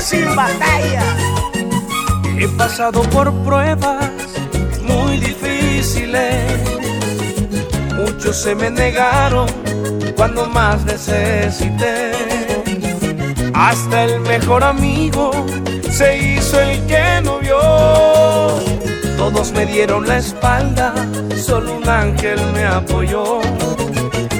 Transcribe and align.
sin 0.00 0.34
batalla. 0.34 1.04
He 2.38 2.48
pasado 2.48 3.02
por 3.02 3.32
pruebas 3.44 4.10
muy 4.82 5.18
difíciles. 5.18 6.44
Muchos 7.96 8.36
se 8.36 8.54
me 8.54 8.70
negaron 8.70 9.46
cuando 10.16 10.46
más 10.46 10.84
necesité. 10.84 12.12
Hasta 13.52 14.04
el 14.04 14.20
mejor 14.20 14.64
amigo 14.64 15.30
se 15.90 16.18
hizo 16.18 16.60
el 16.60 16.86
que 16.86 17.20
no 17.22 17.38
vio. 17.40 17.60
Todos 19.18 19.52
me 19.52 19.66
dieron 19.66 20.08
la 20.08 20.16
espalda, 20.16 20.94
solo 21.36 21.76
un 21.76 21.88
ángel 21.88 22.40
me 22.54 22.64
apoyó. 22.64 23.40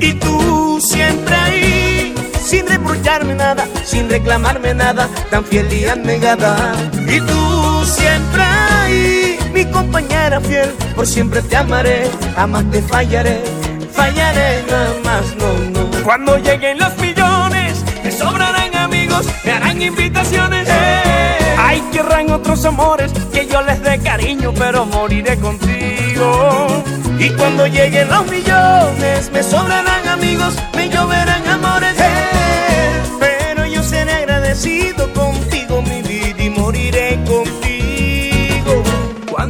Y 0.00 0.12
tú 0.14 0.78
siempre 0.80 1.34
ahí, 1.34 1.85
sin 2.46 2.64
reprocharme 2.68 3.34
nada, 3.34 3.66
sin 3.84 4.08
reclamarme 4.08 4.72
nada, 4.72 5.08
tan 5.30 5.44
fiel 5.44 5.72
y 5.72 5.84
abnegada. 5.84 6.74
Y 7.08 7.20
tú 7.20 7.84
siempre 7.84 8.42
ahí, 8.42 9.38
mi 9.52 9.64
compañera 9.64 10.40
fiel, 10.40 10.70
por 10.94 11.06
siempre 11.08 11.42
te 11.42 11.56
amaré, 11.56 12.08
jamás 12.36 12.64
te 12.70 12.80
fallaré, 12.82 13.42
fallaré 13.92 14.64
jamás, 14.70 15.24
no, 15.40 15.70
no. 15.70 16.04
Cuando 16.04 16.38
lleguen 16.38 16.78
los 16.78 16.96
millones, 16.98 17.84
me 18.04 18.12
sobrarán 18.12 18.76
amigos, 18.76 19.26
me 19.44 19.50
harán 19.50 19.82
invitaciones. 19.82 20.68
Ay, 21.58 21.82
querrán 21.92 22.30
otros 22.30 22.64
amores, 22.64 23.10
que 23.32 23.48
yo 23.48 23.60
les 23.62 23.82
dé 23.82 23.98
cariño, 23.98 24.52
pero 24.56 24.86
moriré 24.86 25.36
contigo. 25.38 26.84
Y 27.18 27.30
cuando 27.30 27.66
lleguen 27.66 28.08
los 28.08 28.24
millones, 28.28 29.30
me 29.32 29.42
sobrarán 29.42 30.06
amigos, 30.06 30.54
me 30.76 30.88
lloverán 30.88 31.45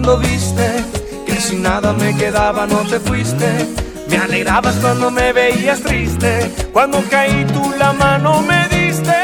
Cuando 0.06 0.28
viste 0.28 0.84
que 1.26 1.34
sin 1.40 1.62
nada 1.62 1.92
me 1.92 2.16
quedaba, 2.16 2.64
no 2.64 2.78
te 2.88 3.00
fuiste. 3.00 3.66
Me 4.08 4.18
alegrabas 4.18 4.76
cuando 4.76 5.10
me 5.10 5.32
veías 5.32 5.80
triste. 5.80 6.48
Cuando 6.72 7.02
caí 7.10 7.44
tú 7.46 7.74
la 7.76 7.92
mano 7.92 8.40
me 8.40 8.68
diste. 8.68 9.16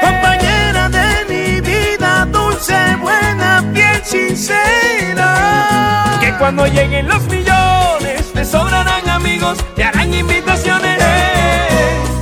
Compañera 0.00 0.88
de 0.88 1.24
mi 1.28 1.60
vida, 1.60 2.26
dulce, 2.32 2.74
buena, 3.00 3.60
bien 3.72 4.04
sincera. 4.04 6.18
Que 6.20 6.32
cuando 6.36 6.66
lleguen 6.66 7.06
los 7.06 7.22
millones, 7.28 8.34
me 8.34 8.44
sobrarán 8.44 9.08
amigos, 9.08 9.58
te 9.76 9.84
harán 9.84 10.12
invitaciones. 10.12 10.98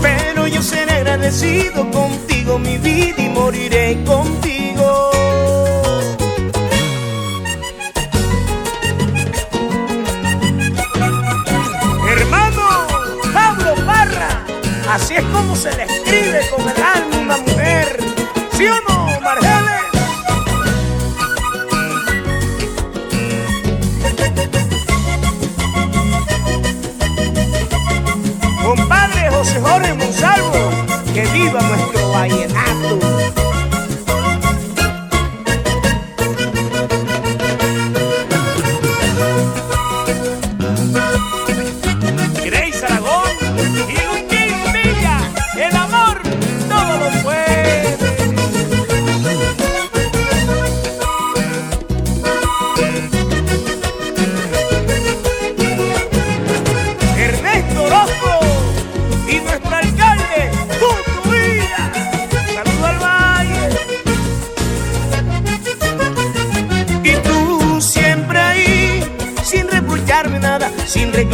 Pero 0.02 0.46
yo 0.48 0.60
seré 0.60 0.96
agradecido 0.96 1.90
contigo, 1.90 2.58
mi 2.58 2.76
vida, 2.76 3.22
y 3.22 3.28
moriré 3.30 4.04
contigo. 4.04 4.41
Así 14.92 15.14
es 15.14 15.24
como 15.24 15.56
se 15.56 15.74
le 15.74 15.84
escribe 15.84 16.40
con 16.54 16.68
el 16.68 16.82
alma 16.82 17.18
una 17.18 17.36
mujer. 17.38 17.98
¿Sí 18.52 18.66
o 18.66 18.74
no, 18.88 19.20
Margeles? 19.20 19.82
Compadre 28.62 29.30
José 29.30 29.60
Jorge 29.60 29.94
Monsalvo, 29.94 30.70
que 31.14 31.22
viva 31.26 31.60
nuestro 31.62 32.10
vallenato. 32.10 33.41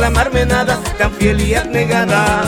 Reclamarme 0.09 0.47
nada, 0.47 0.79
tan 0.97 1.13
fiel 1.13 1.41
y 1.41 1.55
abnegada. 1.55 2.43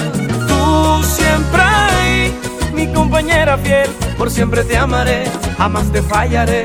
Tú 0.48 1.02
siempre 1.04 1.60
ahí, 1.60 2.34
mi 2.72 2.86
compañera 2.86 3.58
fiel, 3.58 3.88
por 4.16 4.30
siempre 4.30 4.64
te 4.64 4.78
amaré, 4.78 5.24
jamás 5.58 5.92
te 5.92 6.00
fallaré, 6.00 6.64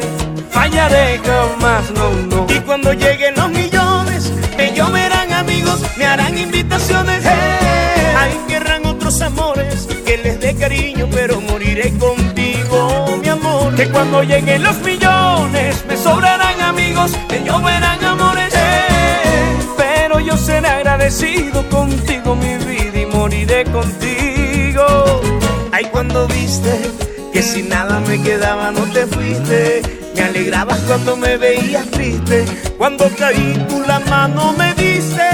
fallaré 0.51 1.19
jamás, 1.19 1.91
no, 1.91 2.11
no. 2.29 2.47
Y 2.49 2.59
cuando 2.61 2.93
lleguen 2.93 3.35
los 3.35 3.49
millones, 3.49 4.31
me 4.57 4.73
lloverán 4.73 5.33
amigos, 5.33 5.81
me 5.97 6.05
harán 6.05 6.37
invitaciones. 6.37 7.25
Ay, 7.25 8.39
querrán 8.47 8.85
otros 8.85 9.21
amores, 9.21 9.87
que 10.05 10.17
les 10.17 10.39
dé 10.39 10.55
cariño, 10.55 11.09
pero 11.11 11.41
moriré 11.41 11.91
contigo, 11.97 13.19
mi 13.21 13.27
amor. 13.27 13.75
Que 13.75 13.89
cuando 13.89 14.23
lleguen 14.23 14.63
los 14.63 14.77
millones, 14.77 15.83
me 15.89 15.97
sobrarán 15.97 16.61
amigos, 16.61 17.11
me 17.29 17.43
lloverán 17.43 18.04
seré 20.45 20.67
agradecido 20.67 21.67
contigo, 21.69 22.35
mi 22.35 22.55
vida, 22.65 22.99
y 23.01 23.05
moriré 23.07 23.63
contigo. 23.65 24.85
Ay, 25.71 25.85
cuando 25.91 26.27
viste 26.27 26.73
que 27.33 27.41
si 27.41 27.63
nada 27.63 27.99
me 28.01 28.21
quedaba 28.21 28.71
no 28.71 28.83
te 28.93 29.07
fuiste. 29.07 29.81
Me 30.15 30.21
alegrabas 30.21 30.79
cuando 30.87 31.17
me 31.17 31.37
veías 31.37 31.85
triste. 31.91 32.45
Cuando 32.77 33.09
caí 33.17 33.65
tú 33.67 33.81
la 33.87 33.99
mano 34.01 34.53
me 34.53 34.73
diste. 34.75 35.27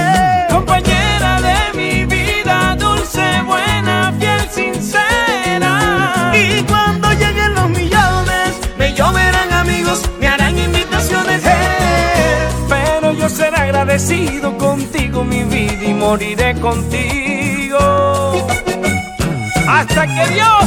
Compañera 0.50 1.40
de 1.48 1.58
mi 1.78 2.04
vida, 2.06 2.76
dulce, 2.78 3.24
buena, 3.46 4.12
fiel, 4.18 4.48
sincera. 4.50 6.32
Y 6.34 6.62
cuando 6.62 7.12
lleguen 7.12 7.54
los 7.54 7.68
millones, 7.68 8.48
me 8.78 8.94
lloverán 8.94 9.52
amigos, 9.52 10.02
me 10.18 10.26
harán 10.26 10.58
invitaciones. 10.58 11.42
Pero 12.68 13.12
yo 13.12 13.28
seré 13.28 13.56
agradecido 13.56 14.58
contigo, 14.58 15.01
mi 15.24 15.42
vida, 15.44 15.84
y 15.84 15.94
moriré 15.94 16.54
contigo. 16.60 17.78
Hasta 19.66 20.06
que 20.06 20.32
Dios 20.34 20.64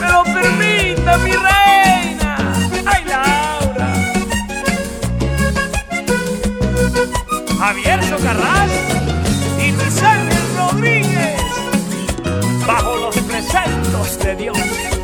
me 0.00 0.08
lo 0.10 0.24
permita, 0.24 1.18
mi 1.18 1.32
reina. 1.32 2.36
Ay, 2.86 3.04
Laura. 3.04 3.92
Javier 7.58 8.04
Socarrás 8.04 8.70
y 9.62 9.72
Luis 9.72 10.02
Ángel 10.02 10.56
Rodríguez. 10.56 11.42
Bajo 12.66 12.96
los 12.96 13.16
preceptos 13.18 14.18
de 14.20 14.36
Dios. 14.36 14.97